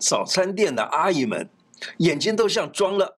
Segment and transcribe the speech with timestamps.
[0.00, 1.48] 早餐店的阿姨们，
[1.98, 3.18] 眼睛都像装了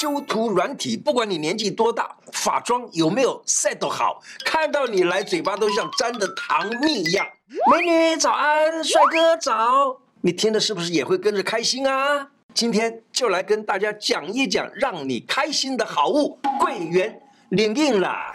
[0.00, 7.26] 修图软体，不管你年纪多大，发妆有没有 set 好，看到你来，嘴巴都像沾的糖蜜一样。
[7.70, 12.30] 美女早安，帅哥早，你听的是不是也会跟着开心啊？
[12.54, 17.20] 今天就来跟大家讲一讲让你开心的好物——桂圆
[17.50, 18.32] 领印啦！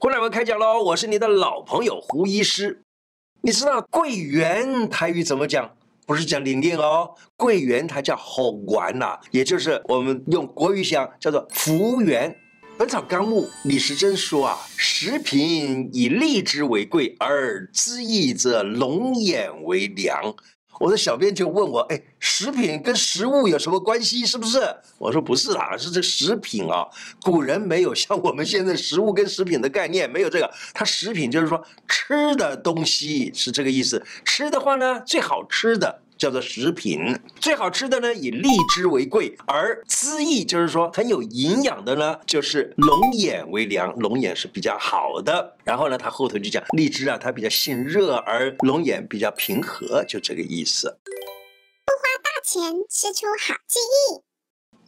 [0.00, 2.82] 胡乃文开讲喽，我是你的老朋友胡医师。
[3.42, 5.70] 你知道桂圆台语怎么讲？
[6.06, 12.30] 不是讲玲玲哦，桂圆它叫好圆呐，也就是我们用国语讲叫做福圆。
[12.78, 20.34] 《本草纲目》李时珍说啊，食品以荔枝为贵，而滋益则龙眼为良。
[20.78, 24.24] 我的小编就问我，哎，食品跟食物有什么关系？
[24.26, 24.58] 是不是？
[24.98, 26.86] 我说不是啦，是这食品啊。
[27.22, 30.50] 古人没有像我们现在食物跟食品的概念，没有这个。
[30.74, 34.04] 它食品就是说吃的东西是这个意思。
[34.24, 36.02] 吃的话呢，最好吃的。
[36.18, 45.56] 叫做食品，最好吃的呢，以荔枝为贵，而滋益就是说很有营养的呢，就是龙眼为良，龙眼是比较好的。
[45.64, 50.98] 然后呢，他后头就讲荔枝啊，它比较性热，而龙眼比较平和，就这个意思。
[51.84, 53.78] 不花大钱吃出好记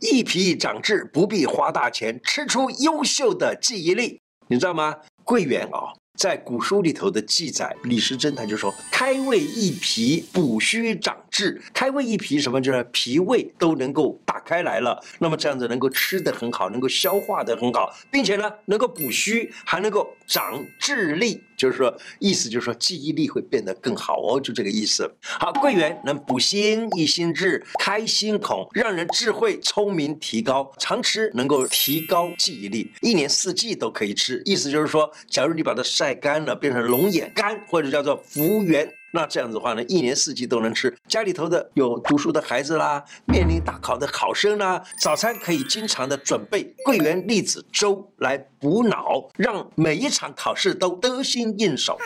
[0.00, 4.96] 忆，一皮长智，不必花大钱吃出优秀的记忆力，你知道吗？
[5.24, 5.98] 桂圆啊、哦。
[6.18, 11.62] 在古书里头的记载，李时珍他就说：“开胃益脾，补虚长智。
[11.72, 12.60] 开胃益脾什么？
[12.60, 25.10] 就是脾胃都能够打开来了，那么这样子能够吃得很好，能够消化得很好，并且呢，能够补虚，还能够长智力。”就是说，意思就是说，记忆力会变得更好哦，就这个意思。
[25.22, 30.72] 好，桂圆能补心、益心智、开心孔，让人智慧聪明提高。
[30.78, 34.40] 常吃能够提高记忆力，一年四季都可以吃。
[34.44, 38.88] 意思就是说，假如你把它晒干了，变成龙眼干，或者叫做福圆。
[39.12, 40.94] 那这样子的话呢，一年四季都能吃。
[41.08, 51.98] 家里头的有读书的孩子啦，面临大考的考生啦，早餐可以经常的准备桂圆栗子粥来补脑，让每一场考试都得心应手。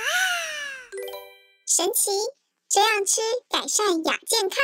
[1.66, 2.10] 神奇，
[2.68, 4.58] 这样吃改善亚健康。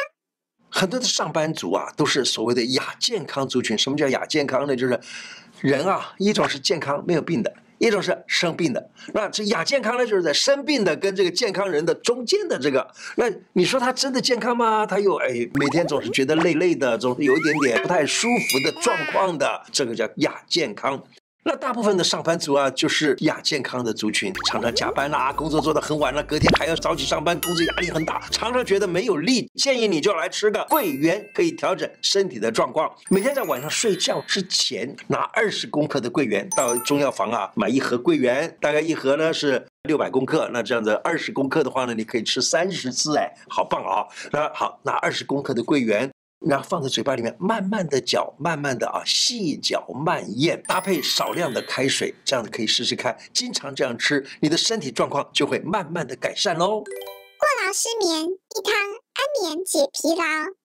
[0.71, 3.77] 很多的上班族啊，都是所谓的亚健康族群。
[3.77, 4.77] 什么叫亚健康呢？
[4.77, 5.01] 就是
[5.61, 7.53] 人啊，一种是健康没有病的。
[7.79, 12.87] 一种是生病的，那这亚健康呢，就是在生病的跟这个健康人的中间的这个。
[13.17, 14.85] 那你说他真的健康吗？
[14.85, 21.03] 他又哎，每天总是觉得累累的，总是有一点点不太舒服的状况的，这个叫亚健康。
[21.51, 29.51] 那大部分的上班族啊，就是亚健康的族群，常常加班啦，工作做得很晚了，隔天还要早起上班，工作压力很大，常常觉得没有力。
[29.55, 32.95] 建议你就来吃个桂圆，可以调整身体的状况。
[33.09, 40.51] 每天在晚上睡觉之前，拿二十公克的桂圆到中药房啊买一盒桂圆，大概一盒呢是六百公克。
[40.53, 44.05] 那这样子二十公克的话呢，你可以吃三十次，哎，好棒啊！
[44.33, 46.11] 那好，拿二十公克的桂圆。
[46.41, 53.19] 然后放在嘴巴里面，慢慢的嚼，慢慢的啊，细嚼慢咽，搭配少量的开水，这样子可以试试看。
[53.33, 56.81] 经常这样吃，你的身体状况就会慢慢的改善喽。
[56.81, 60.25] 过劳失眠，一汤安眠解疲劳。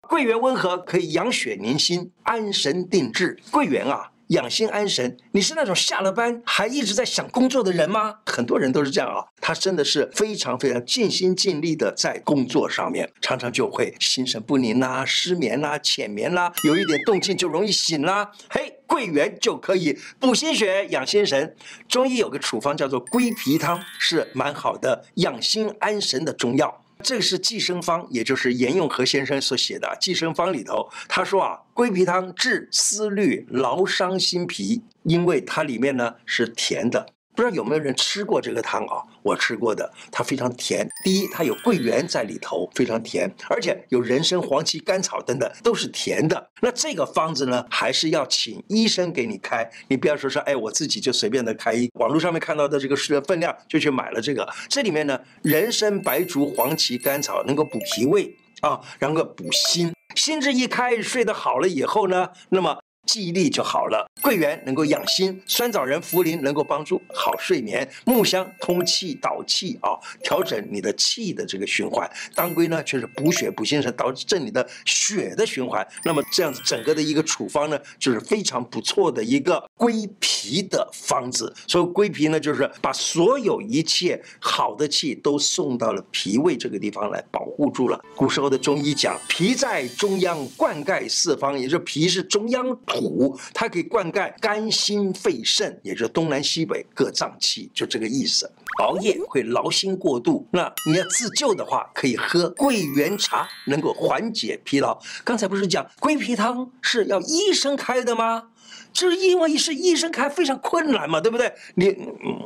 [0.09, 3.39] 桂圆温和，可以养血宁心，安神定志。
[3.51, 4.11] 桂圆啊。
[4.31, 8.19] 养心安神，你是那种下了班还一直在想工作的人吗？
[8.27, 18.31] 很多人都是这样啊，他真的是非常非常尽心尽力的在工作上面，常常就会心神不宁啦、失眠啦、浅眠啦，有一点动静就容易醒啦。
[18.49, 21.57] 嘿，桂圆就可以补心血、养心神。
[21.89, 26.85] 中医有个处方叫做龟皮汤，是蛮好的养心安神的中药。
[27.03, 37.07] 这个是《寄生方》，也就是严永和先生所写的《寄生方》里头，他说啊，龟皮汤治思虑、劳伤心脾，因为它里面呢是甜的。
[37.41, 39.03] 不知道有没有人吃过这个汤啊？
[39.23, 40.87] 我吃过的，它非常甜。
[41.03, 46.51] 第一，它有桂圆在里头，非常甜，而且有人参、黄芪、甘草等等，都是甜的。
[46.61, 54.47] 那这个方子呢，还是要请医生给你开，你不要说是，哎，我自己就随便的开，网络上面看到的这个是分量就去买了这个。
[54.69, 62.79] 这里面呢，人参、白术、黄芪、甘草能够补脾胃啊，然后补心，心智一开，睡得好了以后呢，那么。
[63.07, 64.09] 记忆力就好了。
[64.23, 72.09] 桂圆能够养心，酸枣仁、茯苓能够帮助好睡眠，木香通气导气啊，调整你的气的这个循环。
[72.37, 75.85] 当归呢，却是补血补心神，导致你的血的循环。
[76.05, 81.53] 那么这样子整个的一个处方呢，就是非常不错的一个归脾的方子。
[81.67, 87.99] 所以归脾呢，就是把所有一切好的气都送到了脾胃这个地方来保护住了。
[88.15, 92.61] 古时候的中医讲，脾在中央，灌溉四方，也就是脾是中央。
[93.01, 98.51] 土，它可以灌溉肝、心、肺、肾，也就是东南西北各脏器，就这个意思。
[98.79, 104.99] 熬夜会劳心过度，那你要自救的话，可以喝桂圆茶，能够缓解疲劳。
[105.25, 108.50] 刚才不是讲桂皮汤是要医生开的吗？
[108.93, 111.53] 就是因为是医生开非常困难嘛，对不对？
[111.75, 111.97] 你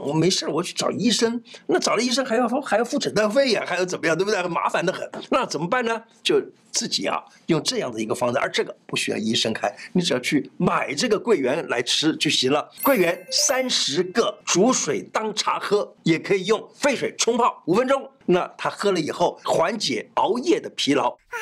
[0.05, 4.43] 我没事，我去找医生，那找了医生还要还要付诊断费呀，还要怎么样，对不对？
[4.44, 5.09] 麻烦得很。
[5.31, 6.03] 那怎么办呢？
[6.23, 12.69] 就自己啊，用这样的一个方子，而这个不需要医生开，你只要去买这个桂圆来吃就行了。
[12.82, 18.11] 桂圆三十个，煮水当茶喝，也可以用沸水冲泡五分钟。
[18.26, 21.11] 那他喝了以后，缓解熬夜的疲劳。
[21.11, 21.37] 啊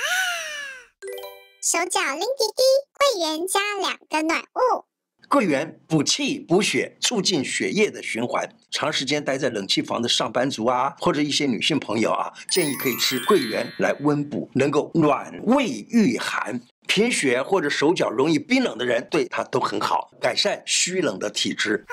[1.63, 2.63] 手脚拎滴滴，
[2.99, 4.85] 桂圆加两个暖物。
[5.29, 8.53] 桂圆补气补血，促进血液的循环。
[8.73, 16.61] 长时间待在冷气房的上班族啊，或者一些女性朋友啊，建议可以吃桂圆来温补，能够暖胃御寒。
[16.89, 21.87] 贫血或者手脚容易冰冷的人，对它都很好，改善虚冷的体质。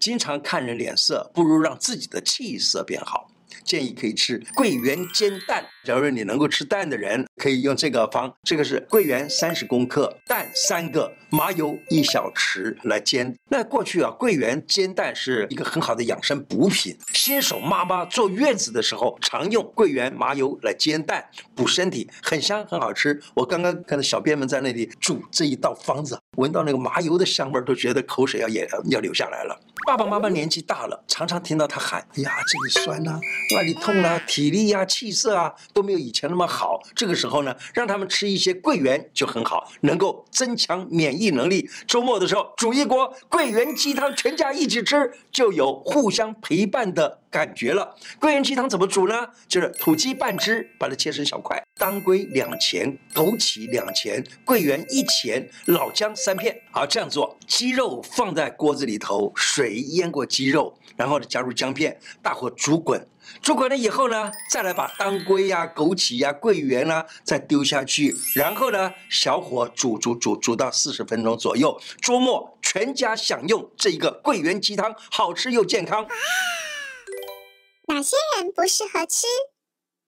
[0.00, 3.30] 经常看人脸色，不如让自己的气色变好。
[3.64, 5.64] 建议可以吃桂圆煎蛋。
[5.84, 8.32] 假如你能够吃蛋的人，可以用这个方。
[8.42, 13.34] 这个是桂圆三十公克，蛋三个，麻油一小匙来煎。
[13.48, 16.96] 那过去啊，桂圆煎蛋是一个很好的养生补品。
[17.14, 21.24] 新手妈妈坐月子的时候，常用桂圆麻油来煎蛋，
[21.54, 23.18] 补身体，很香，很好吃。
[23.34, 29.58] 我刚刚看到小编们在那里煮这一道方子，闻到那个麻油的香味，都觉得口水要也要流下来了。
[29.86, 33.18] 爸爸妈妈年纪大了，常常听到他喊：“哎呀，这里酸呐、
[33.52, 41.68] 那里痛啊，体力呀、啊，气色啊。”都没有以前那么好，这个时候呢，让他们吃一些桂圆就很好，能够增强免疫能力。
[41.86, 47.94] 周末的时候煮一锅桂圆鸡汤，全家一起吃，就有互相陪伴的感觉了。
[48.18, 49.14] 桂圆鸡汤怎么煮呢？
[49.48, 56.56] 就是土鸡半只，把它切成小块，当归两钱，枸杞两钱，桂圆一钱，老姜三片。
[56.70, 63.06] 好，这样做，鸡肉放在锅子里头，水淹过鸡肉，然后呢加入姜片，大火煮滚。
[63.42, 71.80] 煮滚了以后呢，再来把当归呀、啊、枸杞呀、啊、桂圆啊再丢下去，然后呢，小火煮煮煮煮到四十分钟左右。
[72.00, 76.06] 周末全家享用这一个桂圆鸡汤，好吃又健康。
[77.86, 79.26] 哪些人不适合吃？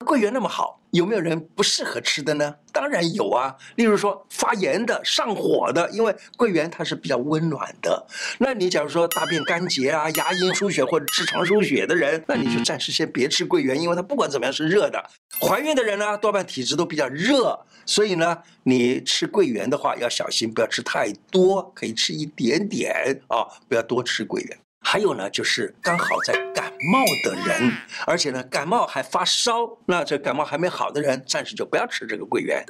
[0.04, 2.54] 桂圆那么好，有没有人不适合吃的呢？
[2.72, 8.06] 当然有啊，例如说发炎的、上火的，因为桂圆它是比较温暖的。
[8.38, 15.04] 那你假如说大便干结啊、牙龈出血或者痔疮出血的人，那你就暂时先别吃桂圆，因为它不管怎么样是热的。
[15.40, 24.58] 怀孕的人呢，多半体质都比较热，所以呢，你吃桂圆的话要小心，不要吃太多，可以吃一点点啊，不要多吃桂圆。
[24.84, 27.72] 还有呢，就是刚好在感冒的人，
[28.06, 32.64] 而且呢，感冒还发烧，那这感冒还没好的人，暂时就不要吃这个桂圆。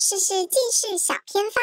[0.00, 1.62] 试试近视小偏方。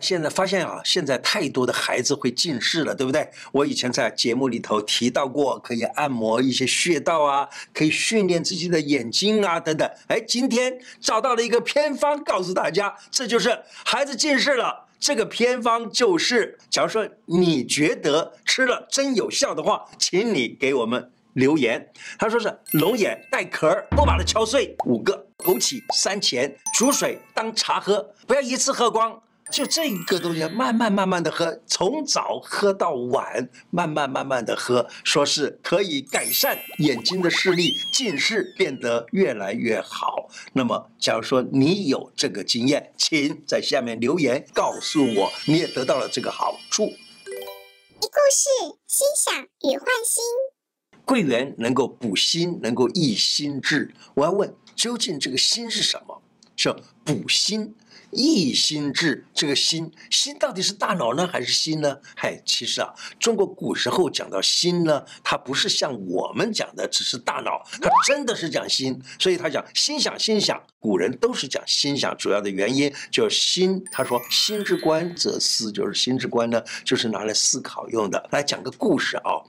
[0.00, 3.30] 现在发现啊，现在太多的孩子会近视了，对不对？
[3.52, 9.90] 我以前在节目里头提到过，可以按摩一些穴道啊，可以训练自己的眼睛啊，等等。
[10.08, 14.85] 哎，今天找到了一个偏方，告诉大家，这就是孩子近视了。
[14.98, 21.90] 这个偏方就是，假如说你觉得吃了真有效的话，请你给我们留言。
[22.18, 29.22] 他说是龙眼带壳，不把它敲碎，五个枸杞三钱，煮水当茶喝，不要一次喝光。
[29.50, 40.28] 就这个东西，慢慢慢慢的喝，从早喝到晚，慢慢慢慢的喝，说是可以改善眼睛的视力，近视变得越来越好。
[40.52, 46.86] 那么，假如说你有这个经验，请在下面留言告诉我，你也得到了这个好处。
[46.86, 50.24] 一故事，心想与换心。
[51.04, 53.94] 桂圆能够补心，能够益心智。
[54.14, 56.15] 我要问，究竟这个心是什么？
[56.56, 57.74] 是补心。
[58.12, 61.98] 益心智，这个心心到底是大脑呢，还是心呢？
[62.14, 68.98] 嗨，其实啊，中国古时候讲到心呢，它不是像我们讲的只是大脑，它真的是讲心。
[69.18, 73.84] 所以他讲心想心想，古人都是讲心想，主要的原因就是心。
[73.90, 78.28] 他说心之官则思，就是心之官呢，就是拿来思考用的。
[78.30, 79.42] 来讲个故事啊，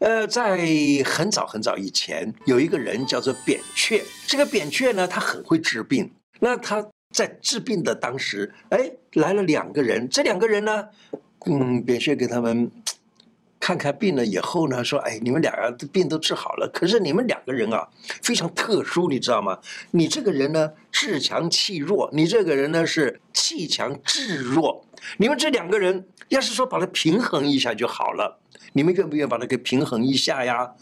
[0.00, 0.58] 呃，在
[1.06, 6.10] 很早很早以前，有一个人叫做扁鹊，这个扁鹊呢，他很会治病，
[6.44, 6.86] 那他。
[7.14, 10.08] 在治病的当时，哎，来了两个人。
[10.08, 10.88] 这两个人呢，
[11.46, 12.68] 嗯，扁鹊给他们
[13.60, 16.68] 看看病了以后呢，说：“哎，你们俩的病都治好了。
[16.74, 17.88] 可是你们两个人啊，
[18.20, 19.60] 非常特殊，你知道吗？
[19.92, 24.84] 你这个人呢，志强气弱；你这个人呢，是气强志弱。
[25.18, 28.40] 你们这两个人，要是说把它平衡一下就好了。
[28.72, 30.72] 你们愿不愿意把它给平衡一下呀？”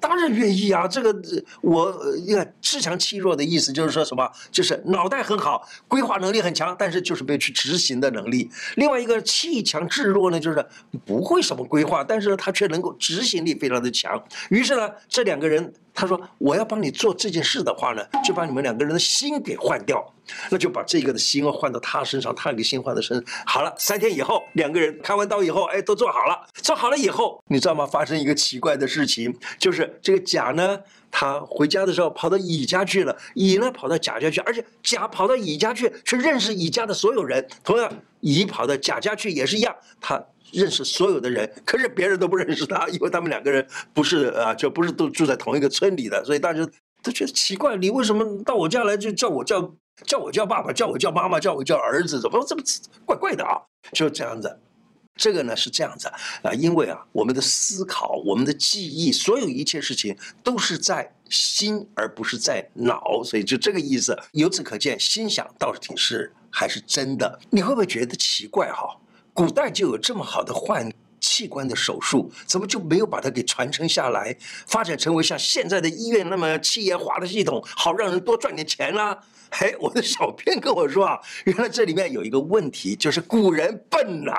[0.00, 0.88] 当然愿意啊。
[0.88, 1.14] 这个
[1.60, 1.94] 我
[2.26, 4.28] 你看自强欺弱的意思就是说什么？
[4.50, 8.50] 就是脑袋很好，规划能力很强，但是就是没有去执行的能力。
[8.76, 10.64] 另外一个气强智弱呢，就是
[11.04, 14.22] 不会什么规划，但是他却能够执行力非常的强。
[14.48, 15.72] 于是呢，这两个人。
[16.00, 20.02] 他说：“我要帮你做这件事的话呢，就把你们两个人的心给换掉，
[20.50, 23.22] 那就把这个的心换到他身上，他给心换到身上。
[23.44, 26.40] 好了，三天以后，两个人开完刀以后，哎，都做好了。
[26.54, 27.84] 做好了以后，你知道吗？
[27.84, 30.80] 发生一个奇怪的事情，就是这个甲呢，
[31.10, 37.46] 他回家的时候跑到乙家去了，乙呢跑到甲家去，而且甲跑到乙家去，却认识乙家的所有人。
[37.62, 46.66] 同样，乙跑到甲家去也是一样，他。”认识所有的人，可是别人都不认识他， 因为他们两个人不是啊，就不是都住在同一个村里的，所以大家
[47.02, 52.62] 都觉得奇怪，你为什么到我家来就叫我叫叫我叫爸爸，叫我叫妈妈，叫我叫儿子，怎么这么
[53.04, 53.60] 怪怪的啊？
[53.92, 54.58] 就这样子，
[55.16, 56.08] 这个呢是这样子
[56.42, 64.18] 啊，因为啊，我们的思考、我们的记忆，所有一切事情都是在心，而不是在脑，所以就这个意思。
[64.32, 67.38] 由此可见，心想到底是还是真的？
[67.50, 68.96] 你会不会觉得奇怪哈？
[69.32, 79.18] 古代就有这么好的换器官的手术，怎么就没有把它给传承下来，发展成为像现在的医院那么企业化的系统，好让人多赚点钱啦？
[79.50, 84.32] 嘿， 我的小编跟我说啊，原来这里面有一个问题，就是古人笨呐、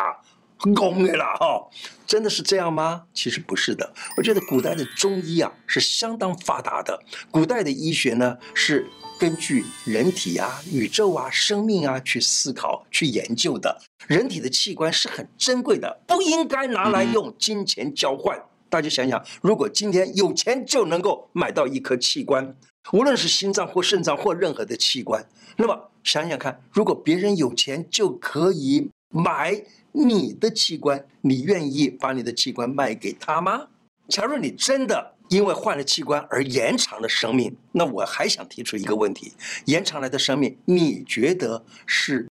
[0.76, 1.68] 功了哈，
[2.06, 3.04] 真的是这样吗？
[3.14, 3.94] 其实不是的。
[4.18, 7.02] 我觉得古代的中医啊是相当发达的。
[7.32, 8.88] 古代的医学呢是
[9.20, 13.82] 根据人体啊、宇宙啊、生命啊去思考、去研究的。
[14.08, 18.40] 人体的器官是很珍贵的，不应该拿来用金钱交换。
[18.70, 22.56] 大家想想，如果今天有钱就能够买到一颗器官，
[22.94, 25.26] 无论是心脏或肾脏或任何的器官，
[25.58, 29.64] 那么想想看，如果别人有钱就可以买。
[29.92, 33.68] 你的器官，你愿意把你的器官卖给他吗？
[34.08, 39.34] 假如你真的因为换了器官而延长了生命，那我还想提出一个问题：
[39.66, 42.28] 延长来的生命，你觉得是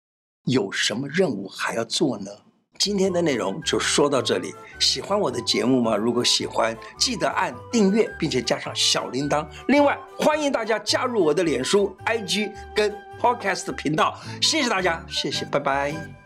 [0.45, 2.31] 有什么任务还要做呢？
[2.79, 4.55] 今天的内容就说到这里。
[4.79, 5.97] 喜欢我的节目吗？
[5.97, 9.47] 如果喜欢，记得按订阅，并且加上小铃铛。
[9.67, 14.17] 另外，欢迎大家加入我的脸书、IG 跟 Podcast 频道。
[14.41, 16.18] 谢谢大家，谢谢，拜拜。